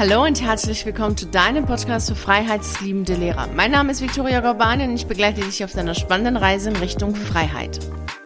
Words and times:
Hallo 0.00 0.24
und 0.24 0.40
herzlich 0.40 0.86
willkommen 0.86 1.14
zu 1.14 1.26
deinem 1.26 1.66
Podcast 1.66 2.08
für 2.08 2.14
freiheitsliebende 2.14 3.16
Lehrer. 3.16 3.48
Mein 3.54 3.70
Name 3.70 3.92
ist 3.92 4.00
Viktoria 4.00 4.40
Gorbani 4.40 4.84
und 4.84 4.94
ich 4.94 5.06
begleite 5.06 5.42
dich 5.42 5.62
auf 5.62 5.72
deiner 5.72 5.94
spannenden 5.94 6.38
Reise 6.38 6.70
in 6.70 6.76
Richtung 6.76 7.14
Freiheit. 7.14 7.78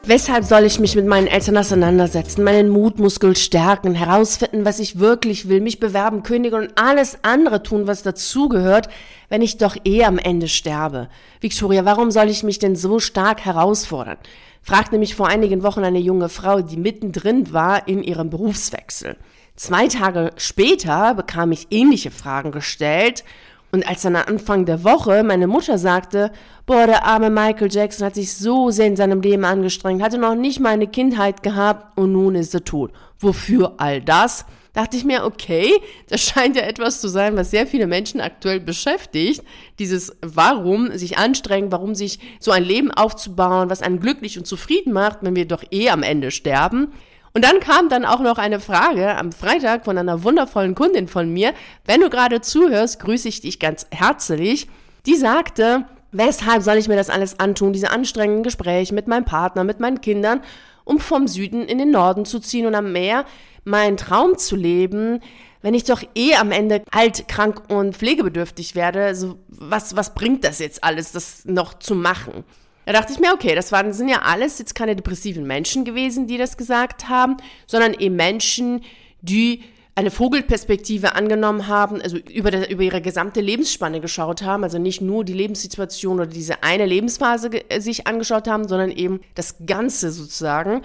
Weshalb 0.04 0.44
soll 0.44 0.62
ich 0.62 0.78
mich 0.78 0.94
mit 0.94 1.04
meinen 1.04 1.26
Eltern 1.26 1.56
auseinandersetzen, 1.56 2.44
meinen 2.44 2.68
Mutmuskel 2.68 3.34
stärken, 3.34 3.96
herausfinden, 3.96 4.64
was 4.64 4.78
ich 4.78 5.00
wirklich 5.00 5.48
will, 5.48 5.60
mich 5.60 5.80
bewerben, 5.80 6.22
kündigen 6.22 6.60
und 6.60 6.78
alles 6.78 7.18
andere 7.22 7.64
tun, 7.64 7.88
was 7.88 8.04
dazugehört, 8.04 8.88
wenn 9.28 9.42
ich 9.42 9.56
doch 9.56 9.76
eh 9.84 10.04
am 10.04 10.18
Ende 10.18 10.46
sterbe? 10.46 11.08
Victoria, 11.40 11.84
warum 11.84 12.12
soll 12.12 12.28
ich 12.28 12.44
mich 12.44 12.60
denn 12.60 12.76
so 12.76 13.00
stark 13.00 13.44
herausfordern? 13.44 14.18
fragte 14.62 14.96
mich 14.96 15.16
vor 15.16 15.26
einigen 15.26 15.64
Wochen 15.64 15.82
eine 15.82 15.98
junge 15.98 16.28
Frau, 16.28 16.60
die 16.60 16.76
mittendrin 16.76 17.52
war 17.52 17.88
in 17.88 18.04
ihrem 18.04 18.30
Berufswechsel. 18.30 19.16
Zwei 19.56 19.86
Tage 19.86 20.32
später 20.36 21.14
bekam 21.14 21.52
ich 21.52 21.68
ähnliche 21.70 22.10
Fragen 22.10 22.50
gestellt 22.50 23.22
und 23.70 23.88
als 23.88 24.02
dann 24.02 24.16
Anfang 24.16 24.66
der 24.66 24.84
Woche 24.84 25.22
meine 25.22 25.46
Mutter 25.46 25.78
sagte, 25.78 26.32
boah, 26.66 26.86
der 26.86 27.04
arme 27.04 27.30
Michael 27.30 27.72
Jackson 27.72 28.06
hat 28.06 28.14
sich 28.14 28.32
so 28.32 28.70
sehr 28.70 28.86
in 28.86 28.96
seinem 28.96 29.20
Leben 29.20 29.44
angestrengt, 29.44 30.02
hatte 30.02 30.18
noch 30.18 30.34
nicht 30.34 30.60
mal 30.60 30.70
eine 30.70 30.86
Kindheit 30.86 31.42
gehabt 31.42 31.98
und 31.98 32.12
nun 32.12 32.34
ist 32.34 32.54
er 32.54 32.64
tot. 32.64 32.92
Wofür 33.18 33.74
all 33.78 34.00
das? 34.00 34.44
Dachte 34.74 34.96
ich 34.96 35.04
mir, 35.04 35.24
okay, 35.24 35.70
das 36.08 36.22
scheint 36.22 36.56
ja 36.56 36.62
etwas 36.62 37.00
zu 37.00 37.06
sein, 37.06 37.36
was 37.36 37.52
sehr 37.52 37.66
viele 37.66 37.86
Menschen 37.86 38.20
aktuell 38.20 38.58
beschäftigt. 38.58 39.42
Dieses 39.78 40.16
Warum 40.20 40.96
sich 40.98 41.16
anstrengen, 41.16 41.70
warum 41.70 41.94
sich 41.94 42.18
so 42.40 42.50
ein 42.50 42.64
Leben 42.64 42.90
aufzubauen, 42.90 43.70
was 43.70 43.82
einen 43.82 44.00
glücklich 44.00 44.36
und 44.36 44.48
zufrieden 44.48 44.92
macht, 44.92 45.18
wenn 45.22 45.36
wir 45.36 45.46
doch 45.46 45.62
eh 45.70 45.90
am 45.90 46.02
Ende 46.02 46.32
sterben. 46.32 46.92
Und 47.36 47.44
dann 47.44 47.58
kam 47.58 47.88
dann 47.88 48.04
auch 48.04 48.20
noch 48.20 48.38
eine 48.38 48.60
Frage 48.60 49.16
am 49.16 49.32
Freitag 49.32 49.86
von 49.86 49.98
einer 49.98 50.22
wundervollen 50.22 50.76
Kundin 50.76 51.08
von 51.08 51.32
mir. 51.32 51.52
Wenn 51.84 52.00
du 52.00 52.08
gerade 52.08 52.40
zuhörst, 52.40 53.00
grüße 53.00 53.28
ich 53.28 53.40
dich 53.40 53.58
ganz 53.58 53.88
herzlich. 53.90 54.68
Die 55.04 55.16
sagte, 55.16 55.84
weshalb 56.12 56.62
soll 56.62 56.76
ich 56.76 56.86
mir 56.86 56.94
das 56.94 57.10
alles 57.10 57.40
antun, 57.40 57.72
diese 57.72 57.90
anstrengenden 57.90 58.44
Gespräche 58.44 58.94
mit 58.94 59.08
meinem 59.08 59.24
Partner, 59.24 59.64
mit 59.64 59.80
meinen 59.80 60.00
Kindern, 60.00 60.42
um 60.84 61.00
vom 61.00 61.26
Süden 61.26 61.62
in 61.62 61.78
den 61.78 61.90
Norden 61.90 62.24
zu 62.24 62.38
ziehen 62.38 62.66
und 62.66 62.76
am 62.76 62.92
Meer 62.92 63.24
meinen 63.64 63.96
Traum 63.96 64.38
zu 64.38 64.54
leben, 64.54 65.20
wenn 65.60 65.74
ich 65.74 65.84
doch 65.84 66.02
eh 66.14 66.36
am 66.36 66.52
Ende 66.52 66.82
alt, 66.92 67.26
krank 67.26 67.62
und 67.68 67.96
pflegebedürftig 67.96 68.76
werde, 68.76 69.16
so 69.16 69.38
was, 69.48 69.96
was 69.96 70.14
bringt 70.14 70.44
das 70.44 70.60
jetzt 70.60 70.84
alles, 70.84 71.10
das 71.10 71.44
noch 71.46 71.74
zu 71.74 71.96
machen? 71.96 72.44
Da 72.86 72.92
dachte 72.92 73.12
ich 73.12 73.20
mir, 73.20 73.32
okay, 73.32 73.54
das 73.54 73.72
waren, 73.72 73.92
sind 73.92 74.08
ja 74.08 74.22
alles 74.22 74.58
jetzt 74.58 74.74
keine 74.74 74.94
depressiven 74.96 75.46
Menschen 75.46 75.84
gewesen, 75.84 76.26
die 76.26 76.38
das 76.38 76.56
gesagt 76.56 77.08
haben, 77.08 77.36
sondern 77.66 77.94
eben 77.94 78.16
Menschen, 78.16 78.82
die 79.20 79.62
eine 79.96 80.10
Vogelperspektive 80.10 81.14
angenommen 81.14 81.68
haben, 81.68 82.00
also 82.00 82.16
über, 82.16 82.50
der, 82.50 82.68
über 82.68 82.82
ihre 82.82 83.00
gesamte 83.00 83.40
Lebensspanne 83.40 84.00
geschaut 84.00 84.42
haben, 84.42 84.64
also 84.64 84.78
nicht 84.78 85.00
nur 85.00 85.24
die 85.24 85.32
Lebenssituation 85.32 86.16
oder 86.16 86.26
diese 86.26 86.62
eine 86.64 86.84
Lebensphase 86.84 87.50
sich 87.78 88.06
angeschaut 88.06 88.48
haben, 88.48 88.66
sondern 88.66 88.90
eben 88.90 89.20
das 89.34 89.56
Ganze 89.66 90.10
sozusagen 90.10 90.82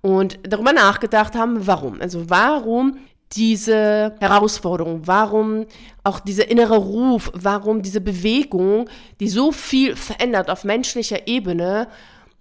und 0.00 0.38
darüber 0.42 0.72
nachgedacht 0.72 1.34
haben, 1.34 1.66
warum. 1.66 2.00
Also 2.00 2.30
warum 2.30 2.98
diese 3.32 4.14
Herausforderung, 4.20 5.02
warum 5.06 5.66
auch 6.04 6.20
dieser 6.20 6.50
innere 6.50 6.76
Ruf, 6.76 7.30
warum 7.34 7.82
diese 7.82 8.00
Bewegung, 8.00 8.88
die 9.20 9.28
so 9.28 9.52
viel 9.52 9.96
verändert 9.96 10.48
auf 10.48 10.64
menschlicher 10.64 11.26
Ebene 11.26 11.88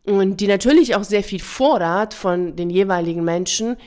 und 0.06 0.38
die 0.38 0.48
natürlich 0.48 0.96
auch 0.96 1.04
sehr 1.04 1.24
viel 1.24 1.40
fordert 1.40 2.14
von 2.14 2.56
den 2.56 2.70
jeweiligen 2.70 3.24
Menschen, 3.24 3.78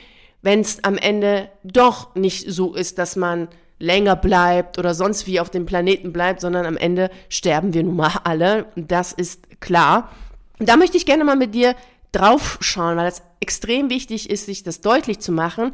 wenn 0.41 0.59
es 0.61 0.83
am 0.83 0.97
Ende 0.97 1.49
doch 1.63 2.15
nicht 2.15 2.51
so 2.51 2.73
ist, 2.73 2.97
dass 2.97 3.15
man 3.15 3.47
länger 3.79 4.17
bleibt 4.17 4.77
oder 4.77 4.93
sonst 4.93 5.25
wie 5.25 5.39
auf 5.39 5.49
dem 5.49 5.65
Planeten 5.65 6.11
bleibt, 6.11 6.41
sondern 6.41 6.65
am 6.65 6.75
Ende 6.75 7.09
sterben 7.29 7.73
wir 7.73 7.83
nun 7.83 7.95
mal 7.95 8.19
alle. 8.25 8.65
Das 8.75 9.13
ist 9.13 9.61
klar. 9.61 10.11
Und 10.59 10.67
da 10.67 10.75
möchte 10.75 10.97
ich 10.97 11.05
gerne 11.05 11.23
mal 11.23 11.37
mit 11.37 11.55
dir 11.55 11.75
drauf 12.11 12.57
schauen, 12.61 12.97
weil 12.97 13.07
es 13.07 13.21
extrem 13.39 13.89
wichtig 13.89 14.29
ist, 14.29 14.47
sich 14.47 14.63
das 14.63 14.81
deutlich 14.81 15.19
zu 15.19 15.31
machen 15.31 15.71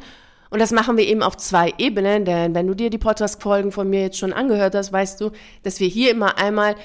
und 0.50 0.60
das 0.60 0.72
machen 0.72 0.96
wir 0.96 1.06
eben 1.06 1.22
auf 1.22 1.36
zwei 1.36 1.74
Ebenen, 1.78 2.24
denn 2.24 2.54
wenn 2.54 2.66
du 2.66 2.74
dir 2.74 2.90
die 2.90 2.98
Podcast-Folgen 2.98 3.72
von 3.72 3.90
mir 3.90 4.02
jetzt 4.02 4.18
schon 4.18 4.32
angehört 4.32 4.74
hast, 4.74 4.92
weißt 4.92 5.20
du, 5.20 5.30
dass 5.62 5.80
wir 5.80 5.88
hier 5.88 6.10
immer 6.10 6.38
einmal 6.38 6.76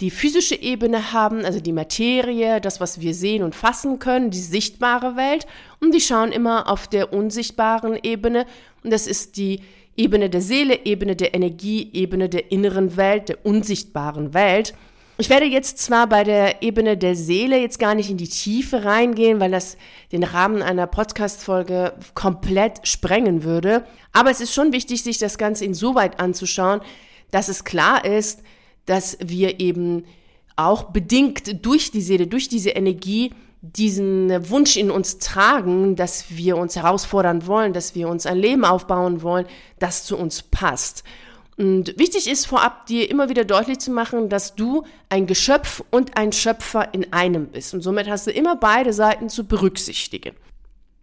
die 0.00 0.10
physische 0.10 0.60
Ebene 0.60 1.12
haben, 1.12 1.44
also 1.44 1.60
die 1.60 1.72
Materie, 1.72 2.60
das, 2.60 2.80
was 2.80 3.00
wir 3.00 3.14
sehen 3.14 3.42
und 3.42 3.54
fassen 3.54 3.98
können, 3.98 4.30
die 4.30 4.38
sichtbare 4.38 5.16
Welt. 5.16 5.46
Und 5.80 5.94
die 5.94 6.00
schauen 6.00 6.32
immer 6.32 6.68
auf 6.68 6.86
der 6.86 7.12
unsichtbaren 7.14 7.98
Ebene. 8.02 8.44
Und 8.84 8.92
das 8.92 9.06
ist 9.06 9.38
die 9.38 9.60
Ebene 9.96 10.28
der 10.28 10.42
Seele, 10.42 10.84
Ebene 10.84 11.16
der 11.16 11.34
Energie, 11.34 11.88
Ebene 11.94 12.28
der 12.28 12.52
inneren 12.52 12.98
Welt, 12.98 13.30
der 13.30 13.46
unsichtbaren 13.46 14.34
Welt. 14.34 14.74
Ich 15.18 15.30
werde 15.30 15.46
jetzt 15.46 15.78
zwar 15.78 16.06
bei 16.08 16.24
der 16.24 16.62
Ebene 16.62 16.98
der 16.98 17.16
Seele 17.16 17.58
jetzt 17.58 17.78
gar 17.78 17.94
nicht 17.94 18.10
in 18.10 18.18
die 18.18 18.28
Tiefe 18.28 18.84
reingehen, 18.84 19.40
weil 19.40 19.50
das 19.50 19.78
den 20.12 20.22
Rahmen 20.22 20.60
einer 20.60 20.86
Podcast-Folge 20.86 21.94
komplett 22.12 22.86
sprengen 22.86 23.42
würde, 23.42 23.86
aber 24.12 24.30
es 24.30 24.42
ist 24.42 24.52
schon 24.52 24.74
wichtig, 24.74 25.02
sich 25.02 25.16
das 25.16 25.38
Ganze 25.38 25.64
insoweit 25.64 26.20
anzuschauen, 26.20 26.82
dass 27.30 27.48
es 27.48 27.64
klar 27.64 28.04
ist, 28.04 28.42
dass 28.84 29.16
wir 29.24 29.58
eben 29.58 30.04
auch 30.54 30.84
bedingt 30.84 31.64
durch 31.64 31.90
die 31.90 32.02
Seele, 32.02 32.26
durch 32.26 32.50
diese 32.50 32.70
Energie 32.70 33.32
diesen 33.62 34.50
Wunsch 34.50 34.76
in 34.76 34.90
uns 34.90 35.16
tragen, 35.16 35.96
dass 35.96 36.26
wir 36.28 36.58
uns 36.58 36.76
herausfordern 36.76 37.46
wollen, 37.46 37.72
dass 37.72 37.94
wir 37.94 38.08
uns 38.08 38.26
ein 38.26 38.36
Leben 38.36 38.66
aufbauen 38.66 39.22
wollen, 39.22 39.46
das 39.78 40.04
zu 40.04 40.18
uns 40.18 40.42
passt. 40.42 41.04
Und 41.56 41.98
wichtig 41.98 42.28
ist 42.30 42.46
vorab, 42.46 42.86
dir 42.86 43.10
immer 43.10 43.28
wieder 43.30 43.44
deutlich 43.44 43.78
zu 43.78 43.90
machen, 43.90 44.28
dass 44.28 44.54
du 44.54 44.84
ein 45.08 45.26
Geschöpf 45.26 45.82
und 45.90 46.16
ein 46.16 46.32
Schöpfer 46.32 46.92
in 46.92 47.12
einem 47.12 47.46
bist. 47.46 47.72
Und 47.72 47.80
somit 47.80 48.08
hast 48.08 48.26
du 48.26 48.30
immer 48.30 48.56
beide 48.56 48.92
Seiten 48.92 49.30
zu 49.30 49.46
berücksichtigen. 49.46 50.34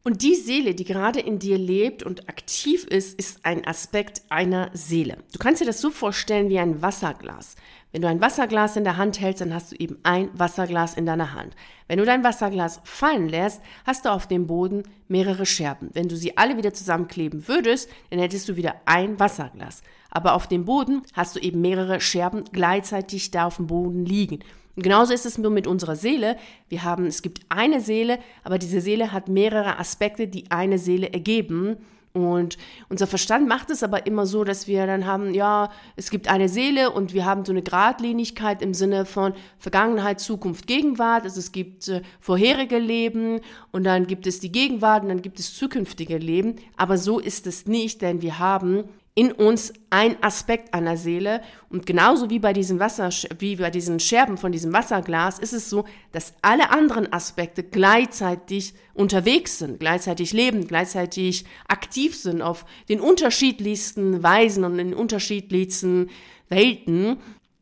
Und 0.05 0.21
die 0.21 0.35
Seele, 0.35 0.75
die 0.75 0.83
gerade 0.83 1.21
in 1.21 1.39
dir 1.39 1.57
lebt 1.57 2.03
und 2.03 2.27
aktiv 2.27 2.83
ist, 2.83 3.17
ist 3.17 3.45
ein 3.45 3.65
Aspekt 3.65 4.21
einer 4.27 4.69
Seele. 4.73 5.19
Du 5.31 5.39
kannst 5.39 5.61
dir 5.61 5.65
das 5.65 5.79
so 5.79 5.91
vorstellen 5.91 6.49
wie 6.49 6.59
ein 6.59 6.81
Wasserglas. 6.81 7.55
Wenn 7.93 8.01
du 8.01 8.09
ein 8.09 8.19
Wasserglas 8.19 8.75
in 8.75 8.83
der 8.83 8.97
Hand 8.97 9.21
hältst, 9.21 9.39
dann 9.39 9.53
hast 9.53 9.71
du 9.71 9.75
eben 9.77 9.99
ein 10.03 10.29
Wasserglas 10.33 10.95
in 10.95 11.05
deiner 11.05 11.31
Hand. 11.33 11.55
Wenn 11.87 11.99
du 11.99 12.05
dein 12.05 12.21
Wasserglas 12.21 12.81
fallen 12.83 13.29
lässt, 13.29 13.61
hast 13.85 14.03
du 14.03 14.11
auf 14.11 14.27
dem 14.27 14.45
Boden 14.45 14.83
mehrere 15.07 15.45
Scherben. 15.45 15.89
Wenn 15.93 16.09
du 16.09 16.17
sie 16.17 16.35
alle 16.35 16.57
wieder 16.57 16.73
zusammenkleben 16.73 17.47
würdest, 17.47 17.89
dann 18.09 18.19
hättest 18.19 18.49
du 18.49 18.57
wieder 18.57 18.75
ein 18.83 19.21
Wasserglas. 19.21 19.83
Aber 20.11 20.33
auf 20.33 20.47
dem 20.47 20.65
Boden 20.65 21.03
hast 21.13 21.37
du 21.37 21.39
eben 21.39 21.61
mehrere 21.61 22.01
Scherben 22.01 22.43
gleichzeitig 22.51 23.31
da 23.31 23.45
auf 23.45 23.55
dem 23.55 23.67
Boden 23.67 24.05
liegen. 24.05 24.39
Und 24.75 24.83
genauso 24.83 25.13
ist 25.13 25.25
es 25.25 25.37
nur 25.37 25.51
mit 25.51 25.67
unserer 25.67 25.95
Seele. 25.95 26.35
Wir 26.67 26.83
haben, 26.83 27.05
es 27.05 27.21
gibt 27.21 27.41
eine 27.49 27.79
Seele, 27.79 28.19
aber 28.43 28.57
diese 28.57 28.81
Seele 28.81 29.11
hat 29.11 29.27
mehrere 29.27 29.77
Aspekte, 29.77 30.27
die 30.27 30.49
eine 30.49 30.79
Seele 30.79 31.13
ergeben. 31.13 31.77
Und 32.13 32.59
unser 32.89 33.07
Verstand 33.07 33.47
macht 33.47 33.71
es 33.71 33.81
aber 33.81 34.05
immer 34.05 34.27
so, 34.27 34.43
dass 34.43 34.67
wir 34.67 34.85
dann 34.85 35.07
haben, 35.07 35.33
ja, 35.33 35.71
es 35.95 36.11
gibt 36.11 36.27
eine 36.27 36.47
Seele 36.47 36.91
und 36.91 37.13
wir 37.13 37.25
haben 37.25 37.43
so 37.43 37.51
eine 37.51 37.63
Gradlinigkeit 37.63 38.61
im 38.61 38.75
Sinne 38.75 39.05
von 39.05 39.33
Vergangenheit, 39.57 40.19
Zukunft, 40.19 40.67
Gegenwart. 40.67 41.23
Also 41.23 41.39
es 41.39 41.51
gibt 41.51 41.87
äh, 41.87 42.03
vorherige 42.19 42.77
Leben 42.77 43.41
und 43.71 43.83
dann 43.83 44.05
gibt 44.05 44.27
es 44.27 44.39
die 44.39 44.51
Gegenwart 44.51 45.01
und 45.01 45.09
dann 45.09 45.23
gibt 45.23 45.39
es 45.39 45.55
zukünftige 45.55 46.19
Leben. 46.19 46.57
Aber 46.77 46.99
so 46.99 47.17
ist 47.17 47.47
es 47.47 47.65
nicht, 47.65 48.03
denn 48.03 48.21
wir 48.21 48.37
haben 48.37 48.83
in 49.15 49.31
uns 49.31 49.73
ein 49.91 50.21
Aspekt 50.23 50.73
einer 50.73 50.97
Seele. 50.97 51.41
Und 51.69 51.85
genauso 51.85 52.29
wie 52.29 52.39
bei 52.39 52.51
diesen 52.51 52.79
Wasser, 52.79 53.09
wie 53.37 53.57
bei 53.57 53.69
diesen 53.69 53.99
Scherben 53.99 54.37
von 54.37 54.51
diesem 54.51 54.73
Wasserglas 54.73 55.37
ist 55.37 55.53
es 55.53 55.69
so, 55.69 55.85
dass 56.11 56.33
alle 56.41 56.71
anderen 56.71 57.11
Aspekte 57.13 57.63
gleichzeitig 57.63 58.73
unterwegs 58.93 59.59
sind, 59.59 59.79
gleichzeitig 59.79 60.33
leben, 60.33 60.67
gleichzeitig 60.67 61.45
aktiv 61.67 62.15
sind 62.15 62.41
auf 62.41 62.65
den 62.89 62.99
unterschiedlichsten 62.99 64.23
Weisen 64.23 64.63
und 64.63 64.79
in 64.79 64.95
unterschiedlichsten 64.95 66.09
Welten. 66.49 67.17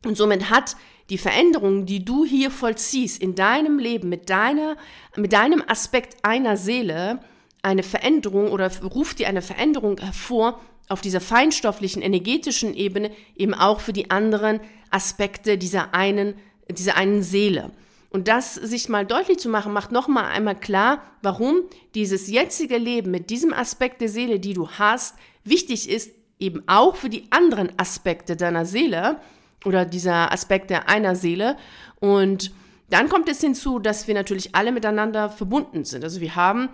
Und 0.06 0.16
somit 0.16 0.48
hat 0.48 0.76
die 1.10 1.18
Veränderung, 1.18 1.84
die 1.84 2.02
du 2.02 2.24
hier 2.24 2.50
vollziehst 2.50 3.20
in 3.20 3.34
deinem 3.34 3.78
Leben 3.78 4.08
mit 4.08 4.30
deiner, 4.30 4.76
mit 5.16 5.34
deinem 5.34 5.62
Aspekt 5.66 6.24
einer 6.24 6.56
Seele, 6.56 7.20
eine 7.60 7.82
Veränderung 7.82 8.50
oder 8.50 8.70
ruft 8.82 9.18
dir 9.18 9.28
eine 9.28 9.42
Veränderung 9.42 9.98
hervor, 9.98 10.60
auf 10.88 11.00
dieser 11.00 11.20
feinstofflichen, 11.20 12.02
energetischen 12.02 12.74
Ebene 12.74 13.10
eben 13.36 13.54
auch 13.54 13.80
für 13.80 13.92
die 13.92 14.10
anderen 14.10 14.60
Aspekte 14.90 15.58
dieser 15.58 15.94
einen, 15.94 16.34
dieser 16.68 16.96
einen 16.96 17.22
Seele. 17.22 17.70
Und 18.10 18.28
das 18.28 18.54
sich 18.54 18.90
mal 18.90 19.06
deutlich 19.06 19.38
zu 19.38 19.48
machen, 19.48 19.72
macht 19.72 19.90
nochmal 19.90 20.26
einmal 20.26 20.54
klar, 20.54 21.02
warum 21.22 21.62
dieses 21.94 22.28
jetzige 22.28 22.76
Leben 22.76 23.10
mit 23.10 23.30
diesem 23.30 23.54
Aspekt 23.54 24.02
der 24.02 24.10
Seele, 24.10 24.38
die 24.38 24.52
du 24.52 24.68
hast, 24.68 25.16
wichtig 25.44 25.88
ist, 25.88 26.12
eben 26.38 26.62
auch 26.66 26.96
für 26.96 27.08
die 27.08 27.24
anderen 27.30 27.70
Aspekte 27.78 28.36
deiner 28.36 28.66
Seele 28.66 29.18
oder 29.64 29.86
dieser 29.86 30.30
Aspekte 30.30 30.88
einer 30.88 31.16
Seele. 31.16 31.56
Und 32.00 32.52
dann 32.90 33.08
kommt 33.08 33.30
es 33.30 33.40
hinzu, 33.40 33.78
dass 33.78 34.06
wir 34.08 34.14
natürlich 34.14 34.54
alle 34.54 34.72
miteinander 34.72 35.30
verbunden 35.30 35.84
sind. 35.84 36.04
Also 36.04 36.20
wir 36.20 36.36
haben 36.36 36.68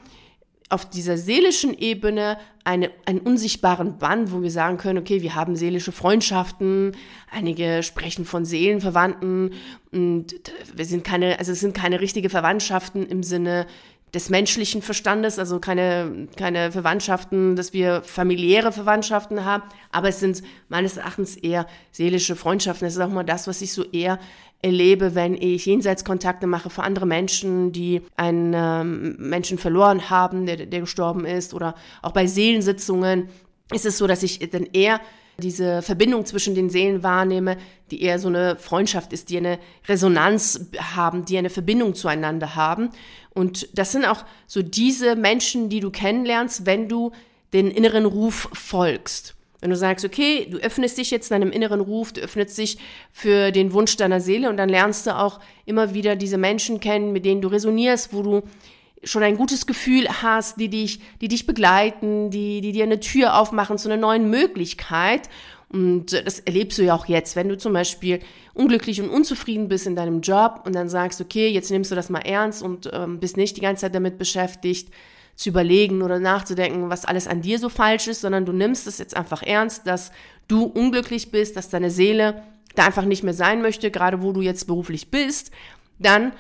auf 0.69 0.89
dieser 0.89 1.17
seelischen 1.17 1.77
Ebene 1.77 2.39
eine, 2.65 2.91
einen 3.07 3.21
unsichtbaren 3.21 3.99
Band, 3.99 4.33
wo 4.33 4.43
wir 4.43 4.51
sagen 4.51 4.77
können, 4.77 4.99
okay, 4.99 5.23
wir 5.23 5.35
haben 5.35 5.57
seelische 5.57 5.93
Freundschaften, 5.93 6.93
einige 7.31 7.83
sprechen 7.83 8.25
von 8.25 8.45
Seelenverwandten 8.45 9.55
und 9.93 10.35
wir 10.75 10.85
sind 10.85 11.05
keine, 11.05 11.39
also 11.39 11.53
es 11.53 11.61
sind 11.61 11.75
keine 11.75 12.01
richtige 12.01 12.29
Verwandtschaften 12.29 13.07
im 13.07 13.23
Sinne 13.23 13.67
des 14.15 14.31
menschlichen 14.31 14.83
Verstandes, 14.83 15.39
also 15.39 15.59
keine, 15.59 16.29
keine 16.37 16.73
Verwandtschaften, 16.73 17.57
dass 17.57 17.73
wir 17.73 18.03
familiäre 18.03 18.73
Verwandtschaften 18.73 19.45
haben, 19.45 19.65
aber 19.93 20.09
es 20.09 20.21
sind 20.21 20.43
meines 20.69 20.97
Erachtens 20.97 21.37
eher 21.37 21.67
seelische 21.93 22.37
Freundschaften. 22.37 22.87
Das 22.87 22.95
ist 22.95 23.01
auch 23.01 23.11
mal 23.11 23.25
das, 23.25 23.47
was 23.47 23.61
ich 23.61 23.73
so 23.73 23.85
eher 23.85 24.19
erlebe, 24.63 25.15
wenn 25.15 25.35
ich 25.35 25.67
Jenseitskontakte 25.67 26.47
mache 26.47 26.71
für 26.71 26.83
andere 26.83 27.07
Menschen, 27.07 27.73
die 27.73 28.03
einen 28.17 28.55
ähm, 28.57 29.17
Menschen 29.19 29.59
verloren 29.59 30.11
haben, 30.11 30.47
der, 30.47 30.67
der 30.67 30.81
gestorben 30.81 31.25
ist, 31.25 31.55
oder 31.55 31.75
auch 32.03 32.13
bei 32.13 32.27
Seelensitzungen 32.27 33.29
ist 33.73 33.87
es 33.87 33.99
so, 33.99 34.07
dass 34.07 34.23
ich 34.23 34.39
dann 34.51 34.67
eher 34.73 35.01
diese 35.41 35.83
Verbindung 35.83 36.27
zwischen 36.27 36.55
den 36.57 36.69
Seelen 36.69 37.05
wahrnehme, 37.05 37.57
die 37.93 38.03
eher 38.03 38.19
so 38.19 38.27
eine 38.29 38.57
Freundschaft 38.57 39.13
ist, 39.13 39.31
die 39.31 39.37
eine 39.37 39.59
Resonanz 39.87 40.69
haben, 40.97 41.25
die 41.25 41.39
eine 41.39 41.51
Verbindung 41.51 41.95
zueinander 41.95 42.57
haben. 42.57 42.91
Und 43.39 43.69
das 43.79 43.93
sind 43.93 44.05
auch 44.05 44.25
so 44.49 44.63
diese 44.63 45.15
Menschen, 45.15 45.69
die 45.69 45.79
du 45.79 45.93
kennenlernst, 45.93 46.67
wenn 46.67 46.89
du 46.89 47.13
den 47.53 47.71
inneren 47.71 48.05
Ruf 48.05 48.49
folgst. 48.53 49.37
Wenn 49.61 49.71
du 49.71 49.77
sagst, 49.77 50.05
okay, 50.05 50.49
du 50.51 50.59
öffnest 50.59 50.99
dich 50.99 51.13
jetzt 51.13 51.31
deinem 51.31 51.53
inneren 51.53 51.81
Ruf, 51.81 52.13
du 52.13 52.21
öffnest 52.21 52.59
dich 52.59 52.79
für 53.13 53.53
den 53.53 53.73
Wunsch 53.73 53.97
deiner 53.97 54.21
Seele 54.21 54.51
und 54.51 54.57
dann 54.57 54.69
lernst 54.69 55.07
du 55.07 55.17
auch 55.17 55.39
immer 55.67 55.95
wieder 55.95 56.17
diese 56.17 56.37
Menschen 56.37 56.81
kennen, 56.81 57.13
mit 57.13 57.25
denen 57.25 57.41
du 57.41 57.47
resonierst, 57.47 58.13
wo 58.13 58.23
du 58.23 58.43
schon 59.05 59.23
ein 59.23 59.37
gutes 59.37 59.67
Gefühl 59.67 60.09
hast, 60.21 60.59
die 60.59 60.69
dich, 60.69 61.01
die 61.21 61.29
dich 61.29 61.47
begleiten, 61.47 62.31
die, 62.31 62.61
die 62.61 62.73
dir 62.73 62.83
eine 62.83 62.99
Tür 62.99 63.39
aufmachen 63.39 63.79
zu 63.79 63.89
einer 63.89 64.01
neuen 64.01 64.31
Möglichkeit. 64.31 65.29
Und 65.71 66.13
das 66.13 66.41
erlebst 66.41 66.79
du 66.79 66.83
ja 66.83 66.95
auch 66.95 67.07
jetzt, 67.07 67.37
wenn 67.37 67.49
du 67.49 67.59
zum 67.59 67.75
Beispiel 67.75 68.21
unglücklich 68.55 69.03
und 69.03 69.11
unzufrieden 69.11 69.69
bist 69.69 69.87
in 69.87 69.97
deinem 69.97 70.23
Job 70.23 70.63
und 70.65 70.75
dann 70.75 70.89
sagst, 70.89 71.21
okay, 71.21 71.49
jetzt 71.49 71.71
nimmst 71.71 71.91
du 71.91 71.95
das 71.95 72.09
mal 72.09 72.21
ernst 72.21 72.63
und 72.63 72.89
ähm, 72.93 73.21
bist 73.21 73.37
nicht 73.37 73.57
die 73.57 73.61
ganze 73.61 73.83
Zeit 73.83 73.95
damit 73.95 74.19
beschäftigt, 74.19 74.93
zu 75.39 75.51
überlegen 75.51 76.03
oder 76.03 76.19
nachzudenken, 76.19 76.91
was 76.91 77.05
alles 77.05 77.29
an 77.29 77.43
dir 77.43 77.61
so 77.61 77.69
falsch 77.69 78.09
ist, 78.09 78.23
sondern 78.23 78.45
du 78.45 78.53
nimmst 78.53 78.89
es 78.89 78.99
jetzt 78.99 79.17
einfach 79.17 79.43
ernst, 79.43 79.87
dass 79.87 80.11
du 80.49 80.65
unglücklich 80.65 81.31
bist, 81.31 81.57
dass 81.57 81.69
deine 81.69 81.93
Seele 81.93 82.43
da 82.75 82.87
einfach 82.87 83.05
nicht 83.05 83.23
mehr 83.23 83.35
sein 83.35 83.63
möchte, 83.63 83.93
gerade 83.93 84.21
wo 84.21 84.33
du 84.33 84.41
jetzt 84.41 84.67
beruflich 84.67 85.13
bist, 85.13 85.53
dann 86.01 86.33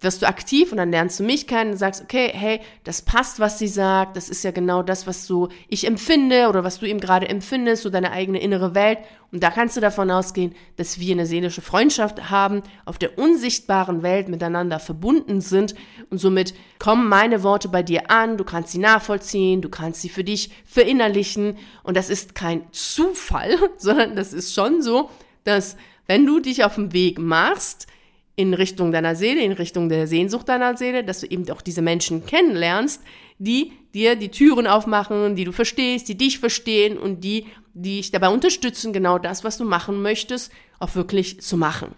wirst 0.00 0.22
du 0.22 0.28
aktiv 0.28 0.72
und 0.72 0.78
dann 0.78 0.90
lernst 0.90 1.20
du 1.20 1.24
mich 1.24 1.46
kennen 1.46 1.72
und 1.72 1.76
sagst, 1.76 2.02
okay, 2.02 2.30
hey, 2.32 2.60
das 2.84 3.02
passt, 3.02 3.40
was 3.40 3.58
sie 3.58 3.68
sagt, 3.68 4.16
das 4.16 4.28
ist 4.28 4.44
ja 4.44 4.50
genau 4.50 4.82
das, 4.82 5.06
was 5.06 5.26
so 5.26 5.48
ich 5.68 5.86
empfinde 5.86 6.48
oder 6.48 6.64
was 6.64 6.78
du 6.78 6.86
eben 6.86 7.00
gerade 7.00 7.28
empfindest, 7.28 7.82
so 7.82 7.90
deine 7.90 8.12
eigene 8.12 8.40
innere 8.40 8.74
Welt. 8.74 8.98
Und 9.32 9.42
da 9.42 9.50
kannst 9.50 9.76
du 9.76 9.80
davon 9.80 10.10
ausgehen, 10.10 10.54
dass 10.76 11.00
wir 11.00 11.12
eine 11.12 11.26
seelische 11.26 11.62
Freundschaft 11.62 12.30
haben, 12.30 12.62
auf 12.84 12.98
der 12.98 13.18
unsichtbaren 13.18 14.02
Welt 14.02 14.28
miteinander 14.28 14.78
verbunden 14.78 15.40
sind 15.40 15.74
und 16.10 16.18
somit 16.18 16.54
kommen 16.78 17.08
meine 17.08 17.42
Worte 17.42 17.68
bei 17.68 17.82
dir 17.82 18.10
an, 18.10 18.36
du 18.36 18.44
kannst 18.44 18.72
sie 18.72 18.78
nachvollziehen, 18.78 19.62
du 19.62 19.68
kannst 19.68 20.02
sie 20.02 20.08
für 20.08 20.24
dich 20.24 20.50
verinnerlichen 20.64 21.56
und 21.82 21.96
das 21.96 22.10
ist 22.10 22.34
kein 22.34 22.64
Zufall, 22.72 23.58
sondern 23.78 24.16
das 24.16 24.32
ist 24.32 24.54
schon 24.54 24.82
so, 24.82 25.10
dass 25.44 25.76
wenn 26.06 26.26
du 26.26 26.38
dich 26.40 26.64
auf 26.64 26.74
den 26.74 26.92
Weg 26.92 27.18
machst, 27.18 27.86
in 28.36 28.54
Richtung 28.54 28.90
deiner 28.90 29.14
Seele, 29.14 29.42
in 29.42 29.52
Richtung 29.52 29.88
der 29.88 30.06
Sehnsucht 30.06 30.48
deiner 30.48 30.76
Seele, 30.76 31.04
dass 31.04 31.20
du 31.20 31.26
eben 31.26 31.48
auch 31.50 31.62
diese 31.62 31.82
Menschen 31.82 32.26
kennenlernst, 32.26 33.02
die 33.38 33.72
dir 33.94 34.16
die 34.16 34.30
Türen 34.30 34.66
aufmachen, 34.66 35.36
die 35.36 35.44
du 35.44 35.52
verstehst, 35.52 36.08
die 36.08 36.16
dich 36.16 36.38
verstehen 36.38 36.98
und 36.98 37.22
die, 37.22 37.46
die 37.74 37.96
dich 37.96 38.10
dabei 38.10 38.28
unterstützen, 38.28 38.92
genau 38.92 39.18
das, 39.18 39.44
was 39.44 39.58
du 39.58 39.64
machen 39.64 40.02
möchtest, 40.02 40.52
auch 40.80 40.94
wirklich 40.96 41.40
zu 41.40 41.56
machen. 41.56 41.94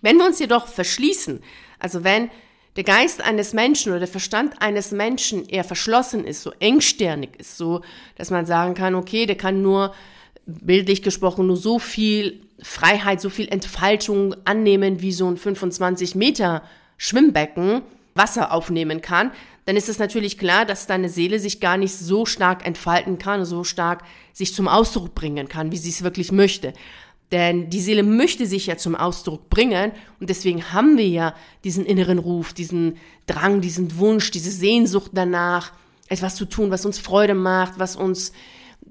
Wenn 0.00 0.16
wir 0.16 0.26
uns 0.26 0.40
jedoch 0.40 0.66
verschließen, 0.66 1.40
also 1.78 2.02
wenn 2.02 2.30
der 2.76 2.84
Geist 2.84 3.20
eines 3.20 3.52
Menschen 3.52 3.90
oder 3.90 4.00
der 4.00 4.08
Verstand 4.08 4.62
eines 4.62 4.90
Menschen 4.90 5.46
eher 5.46 5.64
verschlossen 5.64 6.24
ist, 6.24 6.42
so 6.42 6.52
engstirnig 6.60 7.30
ist, 7.38 7.56
so, 7.56 7.82
dass 8.16 8.30
man 8.30 8.46
sagen 8.46 8.74
kann, 8.74 8.94
okay, 8.94 9.26
der 9.26 9.36
kann 9.36 9.62
nur 9.62 9.94
bildlich 10.46 11.02
gesprochen 11.02 11.46
nur 11.46 11.56
so 11.56 11.78
viel 11.78 12.42
Freiheit, 12.62 13.20
so 13.20 13.30
viel 13.30 13.48
Entfaltung 13.48 14.34
annehmen, 14.44 15.00
wie 15.00 15.12
so 15.12 15.28
ein 15.28 15.36
25 15.36 16.14
Meter 16.14 16.62
Schwimmbecken 16.96 17.82
Wasser 18.14 18.52
aufnehmen 18.52 19.00
kann, 19.00 19.30
dann 19.66 19.76
ist 19.76 19.88
es 19.88 19.98
natürlich 19.98 20.36
klar, 20.36 20.66
dass 20.66 20.86
deine 20.86 21.08
Seele 21.08 21.38
sich 21.38 21.60
gar 21.60 21.76
nicht 21.76 21.94
so 21.94 22.26
stark 22.26 22.66
entfalten 22.66 23.18
kann, 23.18 23.44
so 23.44 23.62
stark 23.64 24.02
sich 24.32 24.54
zum 24.54 24.68
Ausdruck 24.68 25.14
bringen 25.14 25.48
kann, 25.48 25.70
wie 25.70 25.76
sie 25.76 25.90
es 25.90 26.02
wirklich 26.02 26.32
möchte. 26.32 26.72
Denn 27.30 27.70
die 27.70 27.80
Seele 27.80 28.02
möchte 28.02 28.46
sich 28.46 28.66
ja 28.66 28.76
zum 28.76 28.96
Ausdruck 28.96 29.48
bringen 29.48 29.92
und 30.18 30.28
deswegen 30.28 30.72
haben 30.72 30.98
wir 30.98 31.06
ja 31.06 31.34
diesen 31.62 31.86
inneren 31.86 32.18
Ruf, 32.18 32.52
diesen 32.52 32.96
Drang, 33.26 33.60
diesen 33.60 33.96
Wunsch, 33.98 34.32
diese 34.32 34.50
Sehnsucht 34.50 35.12
danach, 35.14 35.72
etwas 36.08 36.34
zu 36.34 36.44
tun, 36.44 36.72
was 36.72 36.84
uns 36.84 36.98
Freude 36.98 37.34
macht, 37.34 37.78
was 37.78 37.94
uns 37.94 38.32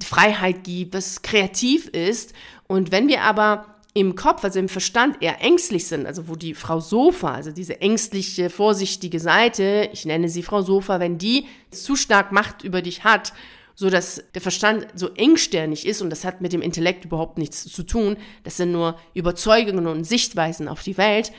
Freiheit 0.02 0.64
gibt, 0.64 0.94
was 0.94 1.22
kreativ 1.22 1.88
ist. 1.90 2.34
Und 2.72 2.92
wenn 2.92 3.08
wir 3.08 3.24
aber 3.24 3.66
im 3.96 4.16
Kopf, 4.16 4.44
also 4.44 4.60
im 4.60 4.70
Verstand 4.70 5.22
eher 5.22 5.42
ängstlich 5.42 5.88
sind, 5.88 6.06
also 6.06 6.28
wo 6.28 6.36
die 6.36 6.54
Frau 6.54 6.80
Sofa, 6.80 7.34
also 7.34 7.52
diese 7.52 7.82
ängstliche, 7.82 8.50
vorsichtige 8.52 9.20
Seite, 9.20 9.90
ich 9.92 10.06
nenne 10.06 10.30
sie 10.30 10.44
Frau 10.44 10.62
Sofa, 10.62 11.00
wenn 11.00 11.18
die 11.18 11.48
zu 11.72 11.96
stark 11.96 12.32
Macht 12.32 12.64
über 12.64 12.84
dich 12.84 13.04
hat, 13.04 13.34
so 13.74 13.90
dass 13.90 14.24
der 14.36 14.42
Verstand 14.42 14.88
so 14.94 15.10
engsternig 15.16 15.88
ist 15.88 16.02
und 16.02 16.12
das 16.12 16.24
hat 16.24 16.42
mit 16.42 16.54
dem 16.54 16.62
Intellekt 16.62 17.06
überhaupt 17.06 17.40
nichts 17.40 17.64
zu 17.64 17.84
tun, 17.84 18.18
das 18.44 18.58
sind 18.58 18.72
nur 18.72 19.00
Überzeugungen 19.16 19.88
und 19.88 20.04
Sichtweisen 20.04 20.68
auf 20.68 20.84
die 20.84 20.98
Welt. 20.98 21.32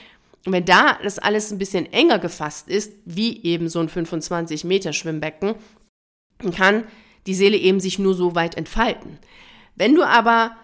Und 0.46 0.52
wenn 0.52 0.64
da 0.64 0.98
das 1.02 1.18
alles 1.18 1.52
ein 1.52 1.58
bisschen 1.58 1.92
enger 1.92 2.18
gefasst 2.18 2.68
ist, 2.68 2.92
wie 3.04 3.42
eben 3.44 3.68
so 3.68 3.78
ein 3.78 3.88
25 3.88 4.64
Meter 4.64 4.92
Schwimmbecken, 4.92 5.54
kann 6.56 6.84
die 7.26 7.34
Seele 7.34 7.56
eben 7.56 7.78
sich 7.78 7.98
nur 7.98 8.14
so 8.14 8.34
weit 8.34 8.56
entfalten. 8.56 9.18
Wenn 9.76 9.94
du 9.94 10.02
aber 10.02 10.56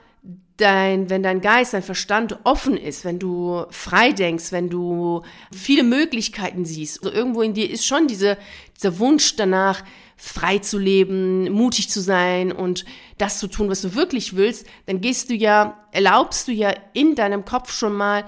dein, 0.57 1.11
wenn 1.11 1.23
dein 1.23 1.41
Geist, 1.41 1.75
dein 1.75 1.83
Verstand 1.83 2.39
offen 2.45 2.77
ist, 2.77 3.05
wenn 3.05 3.19
du 3.19 3.65
frei 3.71 4.13
denkst, 4.13 4.53
wenn 4.53 4.71
du 4.71 5.23
viele 5.53 5.83
Möglichkeiten 5.83 6.65
siehst, 6.65 7.05
also 7.05 7.15
irgendwo 7.15 7.43
in 7.43 7.55
dir 7.55 7.71
ist 7.71 7.87
schon 7.87 8.07
diese, 8.07 8.39
dieser 8.77 8.99
Wunsch 8.99 9.37
danach, 9.37 9.83
frei 10.17 10.59
zu 10.59 10.79
leben, 10.79 11.51
mutig 11.53 11.91
zu 11.91 12.01
sein 12.01 12.51
und 12.51 12.87
das 13.19 13.39
zu 13.39 13.49
tun, 13.49 13.69
was 13.69 13.83
du 13.83 13.95
wirklich 13.95 14.35
willst, 14.35 14.67
dann 14.87 15.03
gehst 15.03 15.29
du 15.29 15.35
ja, 15.35 15.79
erlaubst 15.93 16.49
du 16.49 16.53
ja 16.53 16.75
in 16.95 17.15
deinem 17.15 17.45
Kopf 17.45 17.71
schon 17.71 17.93
mal 17.93 18.25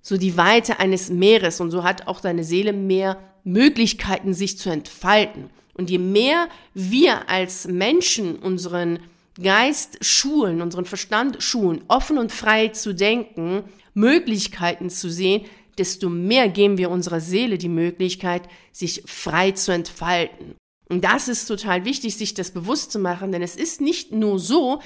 so 0.00 0.16
die 0.16 0.36
Weite 0.36 0.78
eines 0.78 1.10
Meeres 1.10 1.60
und 1.60 1.70
so 1.70 1.82
hat 1.82 2.06
auch 2.06 2.20
deine 2.20 2.44
Seele 2.44 2.72
mehr 2.72 3.18
Möglichkeiten, 3.42 4.32
sich 4.32 4.58
zu 4.58 4.70
entfalten. 4.70 5.50
Und 5.74 5.90
je 5.90 5.98
mehr 5.98 6.48
wir 6.72 7.28
als 7.28 7.66
Menschen 7.66 8.36
unseren 8.36 9.00
Geist 9.42 10.04
schulen, 10.04 10.62
unseren 10.62 10.84
Verstand 10.84 11.42
schulen, 11.42 11.82
offen 11.88 12.18
und 12.18 12.32
frei 12.32 12.68
zu 12.68 12.94
denken, 12.94 13.64
Möglichkeiten 13.94 14.90
zu 14.90 15.10
sehen, 15.10 15.44
desto 15.78 16.08
mehr 16.08 16.48
geben 16.48 16.78
wir 16.78 16.90
unserer 16.90 17.20
Seele 17.20 17.58
die 17.58 17.68
Möglichkeit, 17.68 18.42
sich 18.72 19.02
frei 19.06 19.50
zu 19.52 19.72
entfalten. 19.72 20.54
Und 20.88 21.02
das 21.04 21.28
ist 21.28 21.46
total 21.46 21.84
wichtig, 21.84 22.16
sich 22.16 22.34
das 22.34 22.50
bewusst 22.50 22.92
zu 22.92 22.98
machen, 22.98 23.32
denn 23.32 23.42
es 23.42 23.56
ist 23.56 23.80
nicht 23.80 24.12
nur 24.12 24.38
so, 24.38 24.80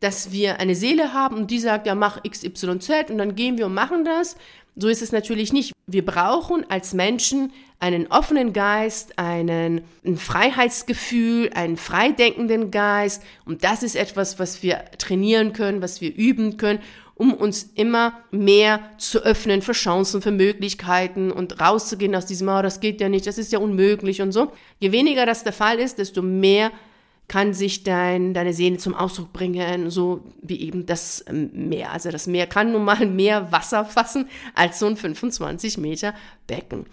dass 0.00 0.32
wir 0.32 0.60
eine 0.60 0.74
Seele 0.74 1.12
haben 1.12 1.36
und 1.36 1.50
die 1.50 1.58
sagt, 1.58 1.86
ja, 1.86 1.94
mach 1.94 2.22
XYZ 2.22 3.10
und 3.10 3.18
dann 3.18 3.34
gehen 3.34 3.58
wir 3.58 3.66
und 3.66 3.74
machen 3.74 4.04
das. 4.04 4.36
So 4.76 4.86
ist 4.88 5.02
es 5.02 5.10
natürlich 5.10 5.52
nicht. 5.52 5.72
Wir 5.86 6.04
brauchen 6.04 6.64
als 6.70 6.94
Menschen 6.94 7.52
einen 7.80 8.06
offenen 8.08 8.52
Geist, 8.52 9.18
einen, 9.18 9.82
ein 10.04 10.16
Freiheitsgefühl, 10.16 11.50
einen 11.54 11.76
freidenkenden 11.76 12.70
Geist. 12.70 13.22
Und 13.44 13.64
das 13.64 13.82
ist 13.82 13.96
etwas, 13.96 14.38
was 14.38 14.62
wir 14.62 14.84
trainieren 14.98 15.52
können, 15.52 15.82
was 15.82 16.00
wir 16.00 16.14
üben 16.14 16.56
können, 16.58 16.80
um 17.14 17.34
uns 17.34 17.70
immer 17.74 18.12
mehr 18.30 18.80
zu 18.98 19.18
öffnen 19.24 19.62
für 19.62 19.72
Chancen, 19.72 20.22
für 20.22 20.30
Möglichkeiten 20.30 21.32
und 21.32 21.60
rauszugehen 21.60 22.14
aus 22.14 22.26
diesem, 22.26 22.48
oh, 22.48 22.62
das 22.62 22.78
geht 22.78 23.00
ja 23.00 23.08
nicht, 23.08 23.26
das 23.26 23.38
ist 23.38 23.52
ja 23.52 23.58
unmöglich 23.58 24.22
und 24.22 24.30
so. 24.30 24.52
Je 24.78 24.92
weniger 24.92 25.26
das 25.26 25.42
der 25.42 25.52
Fall 25.52 25.80
ist, 25.80 25.98
desto 25.98 26.22
mehr 26.22 26.70
kann 27.28 27.52
sich 27.52 27.84
dein, 27.84 28.32
deine 28.32 28.54
Seele 28.54 28.78
zum 28.78 28.94
Ausdruck 28.94 29.32
bringen, 29.32 29.90
so 29.90 30.24
wie 30.40 30.60
eben 30.60 30.86
das 30.86 31.24
ähm, 31.28 31.68
Meer. 31.68 31.92
Also 31.92 32.10
das 32.10 32.26
Meer 32.26 32.46
kann 32.46 32.72
nun 32.72 32.84
mal 32.84 33.06
mehr 33.06 33.52
Wasser 33.52 33.84
fassen 33.84 34.28
als 34.54 34.78
so 34.78 34.86
ein 34.86 34.96
25 34.96 35.78
Meter 35.78 36.14
Becken. 36.46 36.86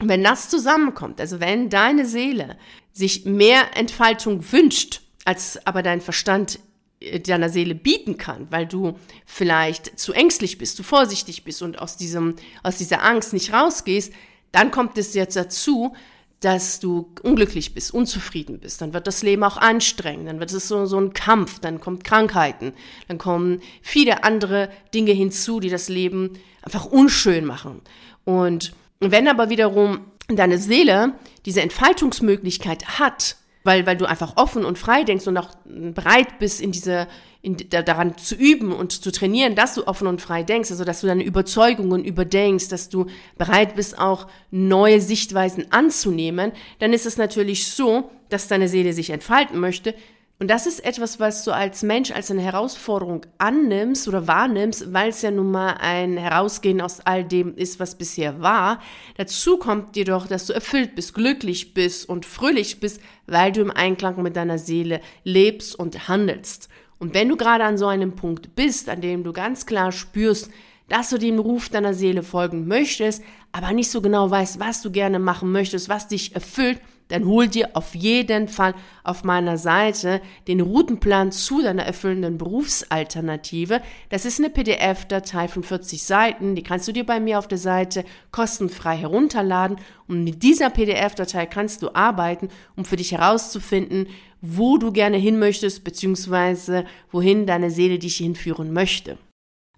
Wenn 0.00 0.22
das 0.22 0.48
zusammenkommt, 0.48 1.20
also 1.20 1.40
wenn 1.40 1.70
deine 1.70 2.06
Seele 2.06 2.56
sich 2.92 3.24
mehr 3.24 3.76
Entfaltung 3.76 4.52
wünscht, 4.52 5.00
als 5.24 5.66
aber 5.66 5.82
dein 5.82 6.00
Verstand 6.00 6.60
äh, 7.00 7.18
deiner 7.20 7.48
Seele 7.48 7.74
bieten 7.74 8.18
kann, 8.18 8.46
weil 8.50 8.66
du 8.66 8.98
vielleicht 9.24 9.98
zu 9.98 10.12
ängstlich 10.12 10.58
bist, 10.58 10.76
zu 10.76 10.82
vorsichtig 10.82 11.44
bist 11.44 11.62
und 11.62 11.78
aus 11.78 11.96
diesem, 11.96 12.36
aus 12.62 12.76
dieser 12.76 13.02
Angst 13.02 13.32
nicht 13.32 13.52
rausgehst, 13.52 14.12
dann 14.52 14.70
kommt 14.70 14.98
es 14.98 15.14
jetzt 15.14 15.36
dazu, 15.36 15.94
dass 16.40 16.78
du 16.78 17.12
unglücklich 17.22 17.74
bist, 17.74 17.92
unzufrieden 17.92 18.60
bist, 18.60 18.80
dann 18.80 18.92
wird 18.92 19.06
das 19.06 19.22
Leben 19.22 19.42
auch 19.42 19.56
anstrengend, 19.56 20.28
dann 20.28 20.38
wird 20.38 20.52
es 20.52 20.68
so, 20.68 20.86
so 20.86 21.00
ein 21.00 21.12
Kampf, 21.12 21.58
dann 21.58 21.80
kommen 21.80 22.02
Krankheiten, 22.02 22.72
dann 23.08 23.18
kommen 23.18 23.60
viele 23.82 24.22
andere 24.22 24.68
Dinge 24.94 25.12
hinzu, 25.12 25.58
die 25.58 25.70
das 25.70 25.88
Leben 25.88 26.38
einfach 26.62 26.86
unschön 26.86 27.44
machen. 27.44 27.80
Und 28.24 28.72
wenn 29.00 29.26
aber 29.26 29.50
wiederum 29.50 30.00
deine 30.28 30.58
Seele 30.58 31.14
diese 31.44 31.62
Entfaltungsmöglichkeit 31.62 32.98
hat, 32.98 33.36
weil, 33.64 33.86
weil 33.86 33.96
du 33.96 34.06
einfach 34.06 34.36
offen 34.36 34.64
und 34.64 34.78
frei 34.78 35.04
denkst 35.04 35.26
und 35.26 35.36
auch 35.36 35.50
bereit 35.64 36.38
bist, 36.38 36.60
in 36.60 36.72
diese, 36.72 37.08
in, 37.42 37.56
da, 37.70 37.82
daran 37.82 38.16
zu 38.16 38.34
üben 38.34 38.72
und 38.72 38.92
zu 38.92 39.10
trainieren, 39.10 39.54
dass 39.54 39.74
du 39.74 39.86
offen 39.86 40.06
und 40.06 40.20
frei 40.20 40.42
denkst, 40.42 40.70
also 40.70 40.84
dass 40.84 41.00
du 41.00 41.06
deine 41.06 41.24
Überzeugungen 41.24 42.04
überdenkst, 42.04 42.68
dass 42.68 42.88
du 42.88 43.06
bereit 43.36 43.74
bist, 43.76 43.98
auch 43.98 44.26
neue 44.50 45.00
Sichtweisen 45.00 45.70
anzunehmen, 45.70 46.52
dann 46.78 46.92
ist 46.92 47.06
es 47.06 47.16
natürlich 47.16 47.68
so, 47.68 48.10
dass 48.28 48.48
deine 48.48 48.68
Seele 48.68 48.92
sich 48.92 49.10
entfalten 49.10 49.58
möchte, 49.58 49.94
und 50.40 50.48
das 50.48 50.66
ist 50.66 50.84
etwas, 50.84 51.18
was 51.18 51.42
du 51.42 51.50
als 51.50 51.82
Mensch 51.82 52.12
als 52.12 52.30
eine 52.30 52.42
Herausforderung 52.42 53.26
annimmst 53.38 54.06
oder 54.06 54.28
wahrnimmst, 54.28 54.92
weil 54.92 55.08
es 55.08 55.22
ja 55.22 55.32
nun 55.32 55.50
mal 55.50 55.74
ein 55.80 56.16
Herausgehen 56.16 56.80
aus 56.80 57.00
all 57.00 57.24
dem 57.24 57.56
ist, 57.56 57.80
was 57.80 57.98
bisher 57.98 58.40
war. 58.40 58.80
Dazu 59.16 59.56
kommt 59.56 59.96
jedoch, 59.96 60.28
dass 60.28 60.46
du 60.46 60.52
erfüllt 60.52 60.94
bist, 60.94 61.14
glücklich 61.14 61.74
bist 61.74 62.08
und 62.08 62.24
fröhlich 62.24 62.78
bist, 62.78 63.00
weil 63.26 63.50
du 63.50 63.62
im 63.62 63.72
Einklang 63.72 64.22
mit 64.22 64.36
deiner 64.36 64.58
Seele 64.58 65.00
lebst 65.24 65.76
und 65.76 66.06
handelst. 66.06 66.68
Und 67.00 67.14
wenn 67.14 67.28
du 67.28 67.36
gerade 67.36 67.64
an 67.64 67.76
so 67.76 67.88
einem 67.88 68.14
Punkt 68.14 68.54
bist, 68.54 68.88
an 68.88 69.00
dem 69.00 69.24
du 69.24 69.32
ganz 69.32 69.66
klar 69.66 69.90
spürst, 69.90 70.50
dass 70.88 71.10
du 71.10 71.18
dem 71.18 71.40
Ruf 71.40 71.68
deiner 71.68 71.94
Seele 71.94 72.22
folgen 72.22 72.68
möchtest, 72.68 73.24
aber 73.50 73.72
nicht 73.72 73.90
so 73.90 74.00
genau 74.00 74.30
weißt, 74.30 74.60
was 74.60 74.82
du 74.82 74.92
gerne 74.92 75.18
machen 75.18 75.50
möchtest, 75.50 75.88
was 75.88 76.06
dich 76.06 76.36
erfüllt, 76.36 76.80
dann 77.08 77.26
hol 77.26 77.48
dir 77.48 77.70
auf 77.74 77.94
jeden 77.94 78.48
Fall 78.48 78.74
auf 79.02 79.24
meiner 79.24 79.58
Seite 79.58 80.20
den 80.46 80.60
Routenplan 80.60 81.32
zu 81.32 81.62
deiner 81.62 81.84
erfüllenden 81.84 82.38
Berufsalternative. 82.38 83.80
Das 84.10 84.24
ist 84.24 84.38
eine 84.38 84.50
PDF-Datei 84.50 85.48
von 85.48 85.62
40 85.62 86.02
Seiten, 86.02 86.54
die 86.54 86.62
kannst 86.62 86.86
du 86.88 86.92
dir 86.92 87.04
bei 87.04 87.20
mir 87.20 87.38
auf 87.38 87.48
der 87.48 87.58
Seite 87.58 88.04
kostenfrei 88.30 88.96
herunterladen 88.96 89.78
und 90.06 90.24
mit 90.24 90.42
dieser 90.42 90.70
PDF-Datei 90.70 91.46
kannst 91.46 91.82
du 91.82 91.94
arbeiten, 91.94 92.48
um 92.76 92.84
für 92.84 92.96
dich 92.96 93.12
herauszufinden, 93.12 94.06
wo 94.40 94.78
du 94.78 94.92
gerne 94.92 95.16
hin 95.16 95.38
möchtest, 95.38 95.84
beziehungsweise 95.84 96.84
wohin 97.10 97.46
deine 97.46 97.70
Seele 97.70 97.98
dich 97.98 98.16
hinführen 98.16 98.72
möchte. 98.72 99.18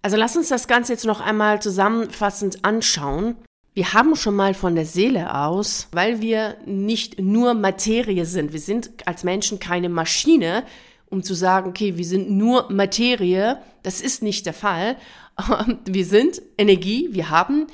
Also 0.03 0.17
lass 0.17 0.37
uns 0.37 0.49
das 0.49 0.67
Ganze 0.67 0.93
jetzt 0.93 1.05
noch 1.05 1.21
einmal 1.21 1.61
zusammenfassend 1.61 2.65
anschauen. 2.65 3.37
Wir 3.73 3.93
haben 3.93 4.17
schon 4.17 4.35
mal 4.35 4.55
von 4.55 4.75
der 4.75 4.85
Seele 4.85 5.35
aus, 5.35 5.87
weil 5.93 6.21
wir 6.21 6.57
nicht 6.67 7.21
nur 7.21 7.55
Materie 7.55 8.25
sind. 8.25 8.53
Wir 8.53 8.61
sind 8.61 8.91
als 9.07 9.23
Menschen 9.23 9.61
keine 9.61 9.89
Maschine, 9.89 10.65
um 11.09 11.23
zu 11.23 11.35
sagen, 11.35 11.71
okay, 11.71 11.97
wir 11.97 12.05
sind 12.05 12.31
nur 12.31 12.71
Materie. 12.71 13.59
Das 13.83 14.01
ist 14.01 14.23
nicht 14.23 14.47
der 14.47 14.55
Fall. 14.55 14.97
Wir 15.87 16.05
sind 16.05 16.43
Energie. 16.59 17.09
Wir 17.13 17.31
haben 17.31 17.67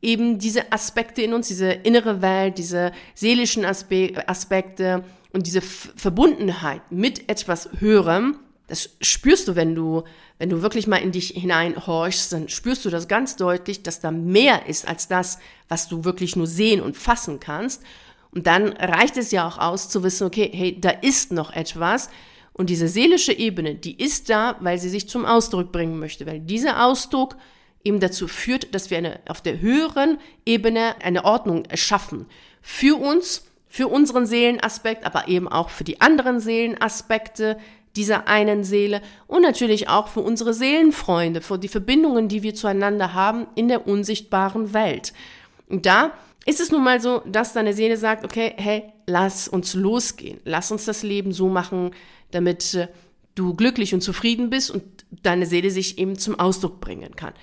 eben 0.00 0.38
diese 0.38 0.72
Aspekte 0.72 1.22
in 1.22 1.32
uns, 1.32 1.48
diese 1.48 1.70
innere 1.70 2.20
Welt, 2.20 2.58
diese 2.58 2.92
seelischen 3.14 3.64
Aspekte 3.64 5.04
und 5.32 5.46
diese 5.46 5.60
Verbundenheit 5.60 6.82
mit 6.90 7.28
etwas 7.30 7.70
Höherem 7.78 8.36
das 8.68 8.90
spürst 9.00 9.48
du, 9.48 9.56
wenn 9.56 9.74
du, 9.74 10.04
wenn 10.38 10.50
du 10.50 10.62
wirklich 10.62 10.86
mal 10.86 10.96
in 10.96 11.12
dich 11.12 11.28
hineinhorchst, 11.28 12.32
dann 12.32 12.48
spürst 12.48 12.84
du 12.84 12.90
das 12.90 13.08
ganz 13.08 13.36
deutlich, 13.36 13.82
dass 13.82 14.00
da 14.00 14.10
mehr 14.10 14.66
ist 14.66 14.88
als 14.88 15.08
das, 15.08 15.38
was 15.68 15.88
du 15.88 16.04
wirklich 16.04 16.36
nur 16.36 16.46
sehen 16.46 16.80
und 16.80 16.96
fassen 16.96 17.40
kannst. 17.40 17.82
Und 18.30 18.46
dann 18.46 18.68
reicht 18.68 19.16
es 19.16 19.30
ja 19.30 19.46
auch 19.46 19.58
aus 19.58 19.88
zu 19.88 20.02
wissen, 20.02 20.26
okay, 20.26 20.50
hey, 20.52 20.80
da 20.80 20.90
ist 20.90 21.32
noch 21.32 21.52
etwas. 21.52 22.08
Und 22.54 22.70
diese 22.70 22.88
seelische 22.88 23.32
Ebene, 23.32 23.74
die 23.74 24.02
ist 24.02 24.30
da, 24.30 24.56
weil 24.60 24.78
sie 24.78 24.88
sich 24.88 25.08
zum 25.08 25.24
Ausdruck 25.24 25.72
bringen 25.72 25.98
möchte, 25.98 26.26
weil 26.26 26.40
dieser 26.40 26.84
Ausdruck 26.84 27.36
eben 27.84 28.00
dazu 28.00 28.28
führt, 28.28 28.74
dass 28.74 28.90
wir 28.90 28.98
eine, 28.98 29.20
auf 29.28 29.40
der 29.40 29.60
höheren 29.60 30.18
Ebene 30.46 30.94
eine 31.02 31.24
Ordnung 31.24 31.64
erschaffen. 31.66 32.26
Für 32.60 32.96
uns, 32.96 33.44
für 33.68 33.88
unseren 33.88 34.26
Seelenaspekt, 34.26 35.04
aber 35.04 35.28
eben 35.28 35.48
auch 35.48 35.70
für 35.70 35.84
die 35.84 36.00
anderen 36.00 36.40
Seelenaspekte, 36.40 37.58
dieser 37.96 38.28
einen 38.28 38.64
Seele 38.64 39.02
und 39.26 39.42
natürlich 39.42 39.88
auch 39.88 40.08
für 40.08 40.20
unsere 40.20 40.54
Seelenfreunde, 40.54 41.40
für 41.40 41.58
die 41.58 41.68
Verbindungen, 41.68 42.28
die 42.28 42.42
wir 42.42 42.54
zueinander 42.54 43.14
haben 43.14 43.46
in 43.54 43.68
der 43.68 43.86
unsichtbaren 43.86 44.72
Welt. 44.72 45.12
Und 45.68 45.86
da 45.86 46.12
ist 46.46 46.60
es 46.60 46.70
nun 46.70 46.82
mal 46.82 47.00
so, 47.00 47.22
dass 47.26 47.52
deine 47.52 47.74
Seele 47.74 47.96
sagt, 47.96 48.24
okay, 48.24 48.54
hey, 48.56 48.84
lass 49.06 49.48
uns 49.48 49.74
losgehen, 49.74 50.40
lass 50.44 50.72
uns 50.72 50.84
das 50.84 51.02
Leben 51.02 51.32
so 51.32 51.48
machen, 51.48 51.92
damit 52.30 52.74
äh, 52.74 52.88
du 53.34 53.54
glücklich 53.54 53.94
und 53.94 54.00
zufrieden 54.00 54.50
bist 54.50 54.70
und 54.70 54.82
deine 55.22 55.46
Seele 55.46 55.70
sich 55.70 55.98
eben 55.98 56.18
zum 56.18 56.38
Ausdruck 56.38 56.80
bringen 56.80 57.14
kann. 57.16 57.34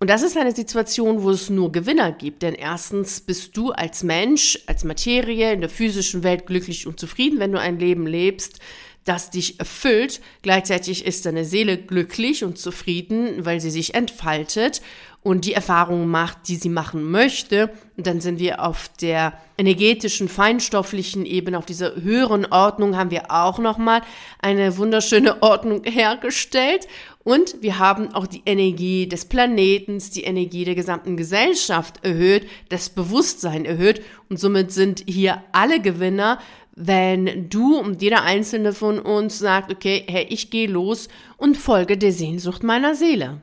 Und 0.00 0.08
das 0.10 0.22
ist 0.22 0.36
eine 0.36 0.54
Situation, 0.54 1.24
wo 1.24 1.30
es 1.30 1.50
nur 1.50 1.72
Gewinner 1.72 2.12
gibt, 2.12 2.42
denn 2.42 2.54
erstens 2.54 3.20
bist 3.20 3.56
du 3.56 3.72
als 3.72 4.04
Mensch, 4.04 4.60
als 4.66 4.84
Materie 4.84 5.52
in 5.52 5.60
der 5.60 5.68
physischen 5.68 6.22
Welt 6.22 6.46
glücklich 6.46 6.86
und 6.86 7.00
zufrieden, 7.00 7.40
wenn 7.40 7.50
du 7.50 7.58
ein 7.58 7.80
Leben 7.80 8.06
lebst, 8.06 8.60
das 9.08 9.30
dich 9.30 9.58
erfüllt. 9.58 10.20
Gleichzeitig 10.42 11.06
ist 11.06 11.26
deine 11.26 11.44
Seele 11.44 11.78
glücklich 11.78 12.44
und 12.44 12.58
zufrieden, 12.58 13.44
weil 13.44 13.60
sie 13.60 13.70
sich 13.70 13.94
entfaltet 13.94 14.82
und 15.22 15.44
die 15.44 15.52
Erfahrungen 15.52 16.08
macht, 16.08 16.48
die 16.48 16.56
sie 16.56 16.68
machen 16.68 17.10
möchte. 17.10 17.70
Und 17.96 18.06
dann 18.06 18.20
sind 18.20 18.38
wir 18.38 18.64
auf 18.64 18.88
der 19.00 19.32
energetischen, 19.56 20.28
feinstofflichen 20.28 21.26
Ebene, 21.26 21.58
auf 21.58 21.66
dieser 21.66 21.96
höheren 21.96 22.46
Ordnung 22.46 22.96
haben 22.96 23.10
wir 23.10 23.30
auch 23.30 23.58
nochmal 23.58 24.02
eine 24.40 24.76
wunderschöne 24.76 25.42
Ordnung 25.42 25.82
hergestellt. 25.84 26.86
Und 27.24 27.56
wir 27.60 27.78
haben 27.78 28.14
auch 28.14 28.26
die 28.26 28.42
Energie 28.46 29.06
des 29.06 29.26
Planetens, 29.26 30.10
die 30.10 30.24
Energie 30.24 30.64
der 30.64 30.74
gesamten 30.74 31.16
Gesellschaft 31.16 32.02
erhöht, 32.04 32.48
das 32.70 32.88
Bewusstsein 32.88 33.64
erhöht. 33.64 34.02
Und 34.30 34.38
somit 34.38 34.72
sind 34.72 35.02
hier 35.06 35.42
alle 35.52 35.80
Gewinner, 35.80 36.38
wenn 36.80 37.50
du 37.50 37.76
und 37.76 38.00
jeder 38.00 38.22
einzelne 38.22 38.72
von 38.72 39.00
uns 39.00 39.38
sagt, 39.38 39.72
okay, 39.72 40.04
hey, 40.08 40.26
ich 40.30 40.50
gehe 40.50 40.68
los 40.68 41.08
und 41.36 41.56
folge 41.56 41.98
der 41.98 42.12
Sehnsucht 42.12 42.62
meiner 42.62 42.94
Seele. 42.94 43.42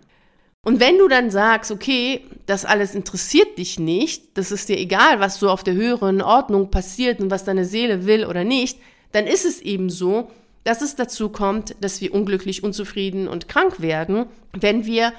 Und 0.64 0.80
wenn 0.80 0.98
du 0.98 1.08
dann 1.08 1.30
sagst, 1.30 1.70
okay, 1.70 2.22
das 2.46 2.64
alles 2.66 2.96
interessiert 2.96 3.58
dich 3.58 3.78
nicht, 3.78 4.38
das 4.38 4.52
ist 4.52 4.70
dir 4.70 4.80
egal, 4.80 5.20
was 5.20 5.38
so 5.38 5.50
auf 5.50 5.64
der 5.64 5.74
höheren 5.74 6.22
Ordnung 6.22 6.72
passiert 6.72 7.20
und 7.20 7.30
was 7.30 7.44
deine 7.44 7.66
Seele 7.66 8.06
will 8.06 8.26
oder 8.26 8.46
nicht, 8.46 8.80
dann 9.12 9.28
ist 9.28 9.46
es 9.46 9.62
eben 9.62 9.90
so, 9.90 10.30
dass 10.64 10.82
es 10.82 10.96
dazu 10.96 11.30
kommt, 11.30 11.76
dass 11.82 12.02
wir 12.02 12.14
unglücklich, 12.14 12.64
unzufrieden 12.64 13.28
und 13.28 13.50
krank 13.50 13.82
werden, 13.82 14.26
wenn 14.54 14.86
wir 14.86 15.14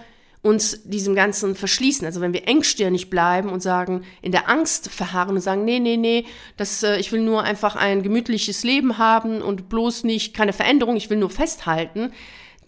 uns 0.47 0.83
diesem 0.85 1.15
Ganzen 1.15 1.57
verschließen. 1.57 2.07
Also 2.07 2.21
wenn 2.21 2.33
wir 2.33 2.47
engstirnig 2.47 3.11
bleiben 3.11 3.51
und 3.51 3.63
sagen, 3.63 4.05
in 4.23 4.31
der 4.31 4.49
Angst 4.49 4.89
verharren 4.91 5.35
und 5.35 5.41
sagen, 5.41 5.65
nee, 5.65 5.81
nee, 5.81 5.97
nee, 5.97 6.25
das, 6.57 6.83
äh, 6.85 6.99
ich 6.99 7.11
will 7.11 7.21
nur 7.21 7.43
einfach 7.43 7.75
ein 7.75 8.03
gemütliches 8.03 8.63
Leben 8.63 8.97
haben 8.97 9.43
und 9.43 9.69
bloß 9.69 10.05
nicht 10.05 10.35
keine 10.35 10.53
Veränderung, 10.53 10.97
ich 10.97 11.11
will 11.11 11.19
nur 11.19 11.31
festhalten, 11.31 12.13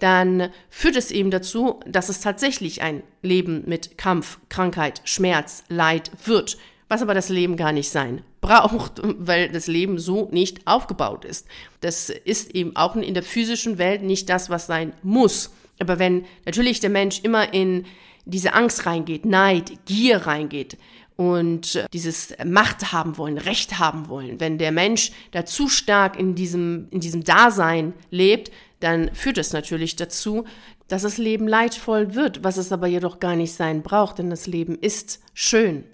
dann 0.00 0.50
führt 0.68 0.96
es 0.96 1.10
eben 1.10 1.30
dazu, 1.30 1.80
dass 1.86 2.08
es 2.08 2.20
tatsächlich 2.20 2.82
ein 2.82 3.02
Leben 3.22 3.62
mit 3.66 3.96
Kampf, 3.96 4.38
Krankheit, 4.48 5.00
Schmerz, 5.04 5.64
Leid 5.68 6.10
wird, 6.24 6.58
was 6.88 7.02
aber 7.02 7.14
das 7.14 7.28
Leben 7.28 7.56
gar 7.56 7.72
nicht 7.72 7.90
sein 7.90 8.22
braucht, 8.40 9.00
weil 9.04 9.50
das 9.50 9.68
Leben 9.68 9.98
so 9.98 10.28
nicht 10.32 10.66
aufgebaut 10.66 11.24
ist. 11.24 11.46
Das 11.80 12.10
ist 12.10 12.54
eben 12.54 12.74
auch 12.74 12.96
in 12.96 13.14
der 13.14 13.22
physischen 13.22 13.78
Welt 13.78 14.02
nicht 14.02 14.28
das, 14.28 14.50
was 14.50 14.66
sein 14.66 14.92
muss. 15.02 15.52
Aber 15.78 15.98
wenn 15.98 16.24
natürlich 16.44 16.80
der 16.80 16.90
Mensch 16.90 17.20
immer 17.22 17.52
in 17.52 17.86
diese 18.24 18.54
Angst 18.54 18.86
reingeht, 18.86 19.24
Neid, 19.24 19.72
Gier 19.86 20.26
reingeht 20.26 20.76
und 21.16 21.74
äh, 21.74 21.86
dieses 21.92 22.34
Macht 22.44 22.92
haben 22.92 23.16
wollen, 23.18 23.38
Recht 23.38 23.78
haben 23.78 24.08
wollen, 24.08 24.38
wenn 24.40 24.58
der 24.58 24.72
Mensch 24.72 25.12
da 25.32 25.44
zu 25.44 25.68
stark 25.68 26.18
in 26.18 26.34
diesem, 26.34 26.88
in 26.90 27.00
diesem 27.00 27.24
Dasein 27.24 27.94
lebt, 28.10 28.52
dann 28.80 29.12
führt 29.14 29.38
es 29.38 29.52
natürlich 29.52 29.96
dazu, 29.96 30.44
dass 30.86 31.02
das 31.02 31.18
Leben 31.18 31.48
leidvoll 31.48 32.14
wird, 32.14 32.44
was 32.44 32.56
es 32.56 32.72
aber 32.72 32.86
jedoch 32.86 33.18
gar 33.18 33.36
nicht 33.36 33.52
sein 33.52 33.82
braucht, 33.82 34.18
denn 34.18 34.30
das 34.30 34.46
Leben 34.46 34.78
ist 34.78 35.20
schön. 35.34 35.84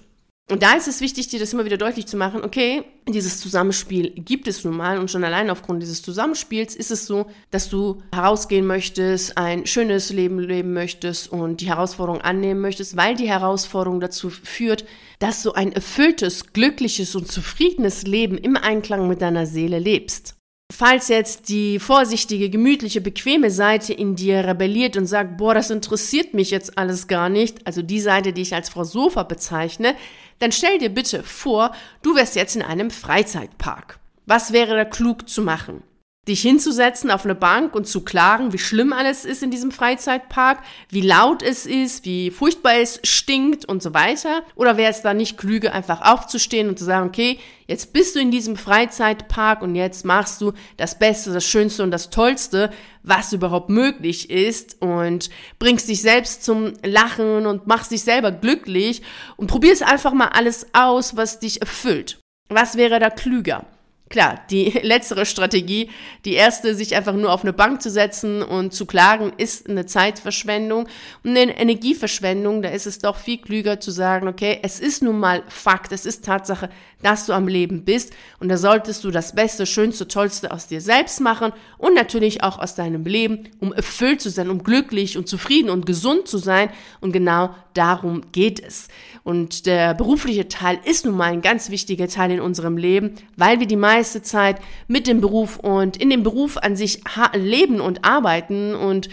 Und 0.50 0.62
da 0.62 0.74
ist 0.74 0.88
es 0.88 1.00
wichtig, 1.00 1.28
dir 1.28 1.40
das 1.40 1.54
immer 1.54 1.64
wieder 1.64 1.78
deutlich 1.78 2.06
zu 2.06 2.18
machen, 2.18 2.44
okay, 2.44 2.84
dieses 3.08 3.40
Zusammenspiel 3.40 4.10
gibt 4.10 4.46
es 4.46 4.62
nun 4.62 4.76
mal 4.76 4.98
und 4.98 5.10
schon 5.10 5.24
allein 5.24 5.48
aufgrund 5.48 5.82
dieses 5.82 6.02
Zusammenspiels 6.02 6.76
ist 6.76 6.90
es 6.90 7.06
so, 7.06 7.30
dass 7.50 7.70
du 7.70 8.02
herausgehen 8.12 8.66
möchtest, 8.66 9.38
ein 9.38 9.64
schönes 9.64 10.10
Leben 10.10 10.38
leben 10.38 10.74
möchtest 10.74 11.32
und 11.32 11.62
die 11.62 11.68
Herausforderung 11.68 12.20
annehmen 12.20 12.60
möchtest, 12.60 12.94
weil 12.94 13.16
die 13.16 13.28
Herausforderung 13.28 14.00
dazu 14.00 14.28
führt, 14.28 14.84
dass 15.18 15.42
du 15.42 15.52
ein 15.52 15.72
erfülltes, 15.72 16.52
glückliches 16.52 17.14
und 17.14 17.32
zufriedenes 17.32 18.02
Leben 18.02 18.36
im 18.36 18.58
Einklang 18.58 19.08
mit 19.08 19.22
deiner 19.22 19.46
Seele 19.46 19.78
lebst. 19.78 20.34
Falls 20.76 21.06
jetzt 21.06 21.50
die 21.50 21.78
vorsichtige, 21.78 22.50
gemütliche, 22.50 23.00
bequeme 23.00 23.52
Seite 23.52 23.92
in 23.92 24.16
dir 24.16 24.44
rebelliert 24.44 24.96
und 24.96 25.06
sagt, 25.06 25.36
boah, 25.36 25.54
das 25.54 25.70
interessiert 25.70 26.34
mich 26.34 26.50
jetzt 26.50 26.76
alles 26.76 27.06
gar 27.06 27.28
nicht, 27.28 27.64
also 27.64 27.80
die 27.80 28.00
Seite, 28.00 28.32
die 28.32 28.42
ich 28.42 28.56
als 28.56 28.70
Frau 28.70 28.82
Sofa 28.82 29.22
bezeichne, 29.22 29.94
dann 30.40 30.50
stell 30.50 30.78
dir 30.78 30.88
bitte 30.88 31.22
vor, 31.22 31.70
du 32.02 32.16
wärst 32.16 32.34
jetzt 32.34 32.56
in 32.56 32.62
einem 32.62 32.90
Freizeitpark. 32.90 34.00
Was 34.26 34.52
wäre 34.52 34.74
da 34.74 34.84
klug 34.84 35.28
zu 35.28 35.42
machen? 35.42 35.84
Dich 36.28 36.40
hinzusetzen 36.40 37.10
auf 37.10 37.24
eine 37.24 37.34
Bank 37.34 37.74
und 37.74 37.86
zu 37.86 38.02
klagen, 38.02 38.52
wie 38.52 38.58
schlimm 38.58 38.92
alles 38.92 39.24
ist 39.24 39.42
in 39.42 39.50
diesem 39.50 39.70
Freizeitpark, 39.70 40.62
wie 40.88 41.02
laut 41.02 41.42
es 41.42 41.66
ist, 41.66 42.04
wie 42.04 42.30
furchtbar 42.30 42.76
es 42.76 43.00
stinkt 43.04 43.66
und 43.66 43.82
so 43.82 43.92
weiter? 43.92 44.42
Oder 44.54 44.76
wäre 44.76 44.90
es 44.90 45.02
da 45.02 45.12
nicht 45.12 45.36
klüger, 45.36 45.74
einfach 45.74 46.00
aufzustehen 46.00 46.68
und 46.68 46.78
zu 46.78 46.84
sagen, 46.84 47.08
okay, 47.08 47.38
jetzt 47.66 47.92
bist 47.92 48.14
du 48.14 48.20
in 48.20 48.30
diesem 48.30 48.56
Freizeitpark 48.56 49.60
und 49.60 49.74
jetzt 49.74 50.04
machst 50.04 50.40
du 50.40 50.52
das 50.76 50.98
Beste, 50.98 51.32
das 51.32 51.44
Schönste 51.44 51.82
und 51.82 51.90
das 51.90 52.10
Tollste, 52.10 52.70
was 53.02 53.32
überhaupt 53.34 53.68
möglich 53.68 54.30
ist 54.30 54.80
und 54.80 55.28
bringst 55.58 55.88
dich 55.88 56.00
selbst 56.00 56.42
zum 56.42 56.72
Lachen 56.82 57.46
und 57.46 57.66
machst 57.66 57.90
dich 57.90 58.02
selber 58.02 58.32
glücklich 58.32 59.02
und 59.36 59.46
probierst 59.46 59.82
einfach 59.82 60.14
mal 60.14 60.28
alles 60.28 60.66
aus, 60.72 61.16
was 61.16 61.38
dich 61.38 61.60
erfüllt. 61.60 62.18
Was 62.48 62.76
wäre 62.76 62.98
da 62.98 63.10
klüger? 63.10 63.66
Klar, 64.10 64.40
die 64.50 64.70
letztere 64.82 65.24
Strategie, 65.24 65.90
die 66.24 66.34
erste, 66.34 66.74
sich 66.74 66.94
einfach 66.94 67.14
nur 67.14 67.32
auf 67.32 67.42
eine 67.42 67.52
Bank 67.52 67.80
zu 67.80 67.90
setzen 67.90 68.42
und 68.42 68.74
zu 68.74 68.86
klagen, 68.86 69.32
ist 69.38 69.68
eine 69.68 69.86
Zeitverschwendung 69.86 70.86
und 71.22 71.30
eine 71.30 71.58
Energieverschwendung. 71.58 72.62
Da 72.62 72.68
ist 72.68 72.86
es 72.86 72.98
doch 72.98 73.16
viel 73.16 73.38
klüger 73.38 73.80
zu 73.80 73.90
sagen, 73.90 74.28
okay, 74.28 74.58
es 74.62 74.78
ist 74.78 75.02
nun 75.02 75.18
mal 75.18 75.42
Fakt, 75.48 75.90
es 75.92 76.04
ist 76.04 76.24
Tatsache, 76.24 76.68
dass 77.02 77.26
du 77.26 77.32
am 77.32 77.48
Leben 77.48 77.84
bist 77.84 78.12
und 78.40 78.48
da 78.48 78.56
solltest 78.56 79.04
du 79.04 79.10
das 79.10 79.34
Beste, 79.34 79.66
Schönste, 79.66 80.08
Tollste 80.08 80.50
aus 80.50 80.66
dir 80.66 80.80
selbst 80.80 81.20
machen 81.20 81.52
und 81.76 81.94
natürlich 81.94 82.42
auch 82.42 82.58
aus 82.58 82.74
deinem 82.74 83.04
Leben, 83.04 83.50
um 83.60 83.72
erfüllt 83.72 84.20
zu 84.20 84.30
sein, 84.30 84.48
um 84.48 84.62
glücklich 84.64 85.18
und 85.18 85.28
zufrieden 85.28 85.70
und 85.70 85.86
gesund 85.86 86.28
zu 86.28 86.38
sein 86.38 86.70
und 87.00 87.12
genau 87.12 87.54
darum 87.74 88.22
geht 88.32 88.60
es. 88.60 88.88
Und 89.22 89.66
der 89.66 89.94
berufliche 89.94 90.48
Teil 90.48 90.78
ist 90.84 91.04
nun 91.04 91.16
mal 91.16 91.32
ein 91.32 91.42
ganz 91.42 91.70
wichtiger 91.70 92.08
Teil 92.08 92.30
in 92.30 92.40
unserem 92.40 92.76
Leben, 92.76 93.14
weil 93.36 93.60
wir 93.60 93.66
die 93.66 93.76
meiste 93.94 94.22
Zeit 94.22 94.56
mit 94.88 95.06
dem 95.06 95.20
Beruf 95.20 95.56
und 95.56 95.96
in 95.96 96.10
dem 96.10 96.24
Beruf 96.24 96.56
an 96.56 96.74
sich 96.74 97.00
leben 97.34 97.80
und 97.80 98.04
arbeiten. 98.04 98.74
Und 98.74 99.08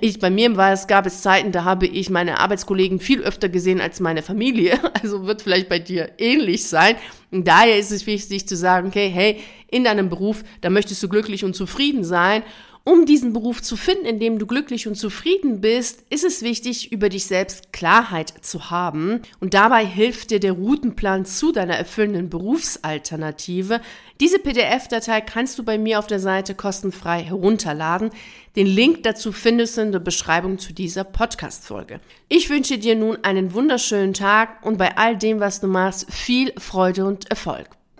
ich, 0.00 0.18
bei 0.18 0.30
mir 0.30 0.56
war 0.56 0.72
es, 0.72 0.86
gab 0.86 1.04
es 1.04 1.20
Zeiten, 1.20 1.52
da 1.52 1.64
habe 1.64 1.86
ich 1.86 2.08
meine 2.08 2.40
Arbeitskollegen 2.40 3.00
viel 3.00 3.20
öfter 3.22 3.50
gesehen 3.50 3.80
als 3.80 4.00
meine 4.00 4.22
Familie. 4.22 4.78
Also 5.00 5.26
wird 5.26 5.42
vielleicht 5.42 5.68
bei 5.68 5.78
dir 5.78 6.10
ähnlich 6.18 6.66
sein. 6.66 6.96
Und 7.30 7.46
daher 7.46 7.78
ist 7.78 7.92
es 7.92 8.06
wichtig 8.06 8.48
zu 8.48 8.56
sagen, 8.56 8.88
okay, 8.88 9.08
hey, 9.08 9.38
in 9.70 9.84
deinem 9.84 10.08
Beruf, 10.08 10.42
da 10.60 10.70
möchtest 10.70 11.02
du 11.02 11.08
glücklich 11.08 11.44
und 11.44 11.54
zufrieden 11.54 12.02
sein. 12.02 12.42
Um 12.88 13.04
diesen 13.04 13.34
Beruf 13.34 13.60
zu 13.60 13.76
finden, 13.76 14.06
in 14.06 14.18
dem 14.18 14.38
du 14.38 14.46
glücklich 14.46 14.88
und 14.88 14.94
zufrieden 14.94 15.60
bist, 15.60 16.04
ist 16.08 16.24
es 16.24 16.40
wichtig, 16.40 16.90
über 16.90 17.10
dich 17.10 17.26
selbst 17.26 17.70
Klarheit 17.70 18.32
zu 18.40 18.70
haben. 18.70 19.20
Und 19.40 19.52
dabei 19.52 19.84
hilft 19.84 20.30
dir 20.30 20.40
der 20.40 20.52
Routenplan 20.52 21.26
zu 21.26 21.52
deiner 21.52 21.74
erfüllenden 21.74 22.30
Berufsalternative. 22.30 23.82
Diese 24.22 24.38
PDF-Datei 24.38 25.20
kannst 25.20 25.58
du 25.58 25.64
bei 25.64 25.76
mir 25.76 25.98
auf 25.98 26.06
der 26.06 26.18
Seite 26.18 26.54
kostenfrei 26.54 27.22
herunterladen. 27.22 28.08
Den 28.56 28.66
Link 28.66 29.02
dazu 29.02 29.32
findest 29.32 29.76
du 29.76 29.82
in 29.82 29.92
der 29.92 29.98
Beschreibung 29.98 30.58
zu 30.58 30.72
dieser 30.72 31.04
Podcast-Folge. 31.04 32.00
Ich 32.30 32.48
wünsche 32.48 32.78
dir 32.78 32.96
nun 32.96 33.22
einen 33.22 33.52
wunderschönen 33.52 34.14
Tag 34.14 34.64
und 34.64 34.78
bei 34.78 34.96
all 34.96 35.14
dem, 35.14 35.40
was 35.40 35.60
du 35.60 35.66
machst, 35.66 36.10
viel 36.10 36.54
Freude 36.56 37.04
und 37.04 37.28
Erfolg. 37.28 37.77